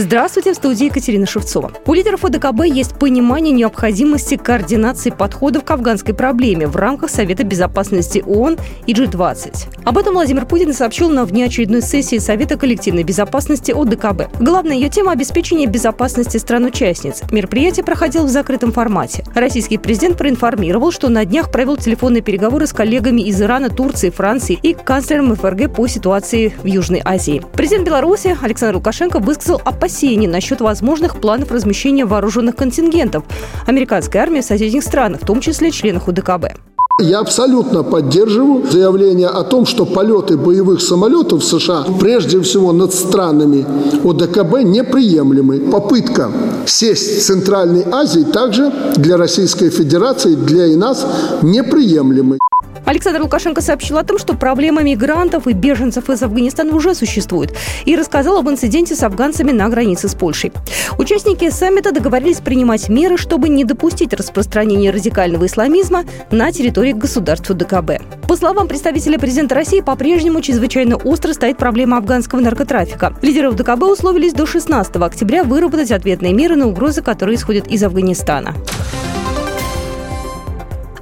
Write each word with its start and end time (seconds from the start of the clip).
Здравствуйте, 0.00 0.54
в 0.54 0.56
студии 0.56 0.86
Екатерина 0.86 1.26
Шевцова. 1.26 1.72
У 1.84 1.92
лидеров 1.92 2.24
ОДКБ 2.24 2.64
есть 2.64 2.94
понимание 2.94 3.52
необходимости 3.52 4.38
координации 4.38 5.10
подходов 5.10 5.62
к 5.62 5.70
афганской 5.70 6.14
проблеме 6.14 6.66
в 6.66 6.74
рамках 6.74 7.10
Совета 7.10 7.44
безопасности 7.44 8.24
ООН 8.26 8.56
и 8.86 8.94
G20. 8.94 9.66
Об 9.84 9.98
этом 9.98 10.14
Владимир 10.14 10.46
Путин 10.46 10.72
сообщил 10.72 11.10
на 11.10 11.26
внеочередной 11.26 11.82
сессии 11.82 12.16
Совета 12.16 12.56
коллективной 12.56 13.02
безопасности 13.02 13.72
ОДКБ. 13.72 14.40
Главная 14.40 14.76
ее 14.76 14.88
тема– 14.88 15.12
обеспечение 15.12 15.66
безопасности 15.66 16.38
стран-участниц. 16.38 17.24
Мероприятие 17.30 17.84
проходило 17.84 18.24
в 18.24 18.30
закрытом 18.30 18.72
формате. 18.72 19.22
Российский 19.34 19.76
президент 19.76 20.16
проинформировал, 20.16 20.92
что 20.92 21.10
на 21.10 21.26
днях 21.26 21.52
провел 21.52 21.76
телефонные 21.76 22.22
переговоры 22.22 22.66
с 22.66 22.72
коллегами 22.72 23.20
из 23.20 23.38
Ирана, 23.42 23.68
Турции, 23.68 24.08
Франции 24.08 24.58
и 24.62 24.72
канцлером 24.72 25.34
ФРГ 25.34 25.70
по 25.74 25.86
ситуации 25.86 26.54
в 26.62 26.64
Южной 26.64 27.02
Азии. 27.04 27.42
Президент 27.52 27.86
Беларуси 27.86 28.34
Александр 28.40 28.76
Лукашенко 28.76 29.18
высказал 29.18 29.60
опасения 29.62 29.89
насчет 30.28 30.60
возможных 30.60 31.20
планов 31.20 31.50
размещения 31.50 32.04
вооруженных 32.04 32.56
контингентов 32.56 33.24
американской 33.66 34.20
армии 34.20 34.40
в 34.40 34.44
соседних 34.44 34.82
странах, 34.82 35.20
в 35.22 35.26
том 35.26 35.40
числе 35.40 35.70
членах 35.70 36.08
УДКБ. 36.08 36.46
Я 37.02 37.20
абсолютно 37.20 37.82
поддерживаю 37.82 38.70
заявление 38.70 39.28
о 39.28 39.42
том, 39.42 39.64
что 39.64 39.86
полеты 39.86 40.36
боевых 40.36 40.82
самолетов 40.82 41.42
в 41.42 41.46
США, 41.46 41.86
прежде 41.98 42.40
всего 42.42 42.72
над 42.72 42.92
странами 42.92 43.64
ОДКБ, 44.04 44.64
неприемлемы. 44.64 45.60
Попытка 45.60 46.30
сесть 46.66 47.20
в 47.20 47.26
Центральной 47.26 47.84
Азии 47.90 48.24
также 48.24 48.70
для 48.96 49.16
Российской 49.16 49.70
Федерации, 49.70 50.34
для 50.34 50.66
и 50.66 50.76
нас 50.76 51.06
неприемлемы. 51.40 52.38
Александр 52.84 53.22
Лукашенко 53.22 53.60
сообщил 53.60 53.98
о 53.98 54.04
том, 54.04 54.18
что 54.18 54.34
проблема 54.34 54.82
мигрантов 54.82 55.46
и 55.46 55.52
беженцев 55.52 56.10
из 56.10 56.22
Афганистана 56.22 56.74
уже 56.74 56.94
существует, 56.94 57.54
и 57.84 57.96
рассказал 57.96 58.38
об 58.38 58.48
инциденте 58.48 58.94
с 58.94 59.02
афганцами 59.02 59.52
на 59.52 59.68
границе 59.68 60.08
с 60.08 60.14
Польшей. 60.14 60.52
Участники 60.98 61.50
саммита 61.50 61.92
договорились 61.92 62.40
принимать 62.40 62.88
меры, 62.88 63.16
чтобы 63.16 63.48
не 63.48 63.64
допустить 63.64 64.12
распространения 64.12 64.90
радикального 64.90 65.46
исламизма 65.46 66.04
на 66.30 66.52
территории 66.52 66.92
государств 66.92 67.50
ДКБ. 67.50 68.02
По 68.28 68.36
словам 68.36 68.68
представителя 68.68 69.18
президента 69.18 69.54
России, 69.54 69.80
по-прежнему 69.80 70.40
чрезвычайно 70.40 70.96
остро 70.96 71.32
стоит 71.32 71.58
проблема 71.58 71.98
афганского 71.98 72.40
наркотрафика. 72.40 73.14
Лидеры 73.22 73.52
ДКБ 73.52 73.82
условились 73.82 74.32
до 74.32 74.46
16 74.46 74.96
октября 74.96 75.44
выработать 75.44 75.90
ответные 75.90 76.32
меры 76.32 76.56
на 76.56 76.68
угрозы, 76.68 77.02
которые 77.02 77.36
исходят 77.36 77.66
из 77.66 77.82
Афганистана. 77.82 78.54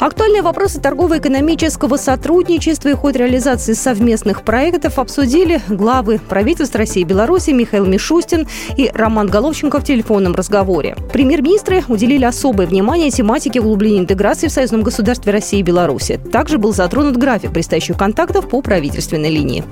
Актуальные 0.01 0.43
вопросы 0.43 0.81
торгово-экономического 0.81 1.97
сотрудничества 1.97 2.91
и 2.91 2.95
ход 2.95 3.17
реализации 3.17 3.73
совместных 3.73 4.43
проектов 4.43 5.01
обсудили 5.01 5.61
главы 5.69 6.21
правительств 6.21 6.77
России 6.77 7.01
и 7.01 7.05
Беларуси 7.05 7.51
Михаил 7.51 7.85
Мишустин 7.85 8.47
и 8.77 8.93
Роман 8.95 9.27
Головченко 9.27 9.81
в 9.81 9.85
телефонном 9.85 10.37
разговоре. 10.37 10.97
Премьер-министры 11.13 11.83
уделили 11.89 12.25
особое 12.25 12.69
внимание 12.69 13.11
тематике 13.11 13.61
углубления 13.61 13.99
интеграции 13.99 14.47
в 14.47 14.53
союзном 14.53 14.83
государстве 14.83 15.33
России 15.33 15.59
и 15.59 15.65
Беларуси. 15.65 16.21
Также 16.31 16.59
был 16.59 16.73
затронут 16.73 17.17
график 17.17 17.53
предстоящих 17.53 17.99
контактов 17.99 18.49
по 18.49 18.63
правительственной 18.63 19.31
линии. 19.31 19.65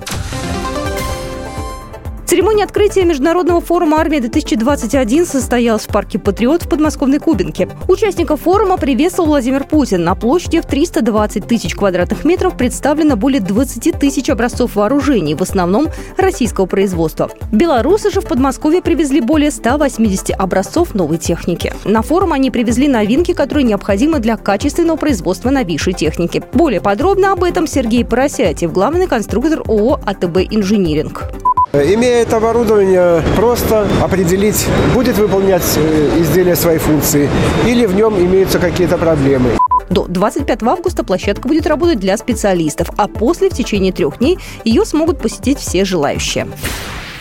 Церемония 2.26 2.64
открытия 2.64 3.04
Международного 3.04 3.60
форума 3.60 3.98
«Армия-2021» 3.98 5.26
состоялась 5.26 5.84
в 5.84 5.86
парке 5.86 6.18
«Патриот» 6.18 6.64
в 6.64 6.68
подмосковной 6.68 7.20
Кубинке. 7.20 7.68
Участников 7.86 8.40
форума 8.40 8.78
приветствовал 8.78 9.28
Владимир 9.28 9.62
Путин. 9.62 10.02
На 10.02 10.16
площади 10.16 10.60
в 10.60 10.66
320 10.66 11.46
тысяч 11.46 11.76
квадратных 11.76 12.24
метров 12.24 12.56
представлено 12.56 13.14
более 13.14 13.40
20 13.40 13.96
тысяч 14.00 14.28
образцов 14.28 14.74
вооружений, 14.74 15.36
в 15.36 15.42
основном 15.42 15.86
российского 16.16 16.66
производства. 16.66 17.30
Белорусы 17.52 18.10
же 18.10 18.20
в 18.20 18.26
Подмосковье 18.26 18.82
привезли 18.82 19.20
более 19.20 19.52
180 19.52 20.32
образцов 20.36 20.96
новой 20.96 21.18
техники. 21.18 21.72
На 21.84 22.02
форум 22.02 22.32
они 22.32 22.50
привезли 22.50 22.88
новинки, 22.88 23.34
которые 23.34 23.62
необходимы 23.62 24.18
для 24.18 24.36
качественного 24.36 24.96
производства 24.96 25.50
новейшей 25.50 25.92
техники. 25.92 26.42
Более 26.52 26.80
подробно 26.80 27.30
об 27.30 27.44
этом 27.44 27.68
Сергей 27.68 28.04
Поросятев, 28.04 28.72
главный 28.72 29.06
конструктор 29.06 29.60
ООО 29.60 30.00
«АТБ 30.04 30.38
Инжиниринг». 30.50 31.22
Имея 31.72 32.22
это 32.22 32.38
оборудование, 32.38 33.22
просто 33.36 33.86
определить, 34.02 34.66
будет 34.94 35.18
выполнять 35.18 35.62
э, 35.76 36.20
изделие 36.20 36.56
свои 36.56 36.78
функции 36.78 37.28
или 37.66 37.84
в 37.86 37.94
нем 37.94 38.16
имеются 38.18 38.58
какие-то 38.58 38.96
проблемы. 38.96 39.50
До 39.90 40.06
25 40.06 40.62
августа 40.62 41.04
площадка 41.04 41.48
будет 41.48 41.66
работать 41.66 41.98
для 41.98 42.16
специалистов, 42.16 42.88
а 42.96 43.08
после 43.08 43.50
в 43.50 43.54
течение 43.54 43.92
трех 43.92 44.18
дней 44.18 44.38
ее 44.64 44.84
смогут 44.84 45.20
посетить 45.20 45.58
все 45.58 45.84
желающие. 45.84 46.46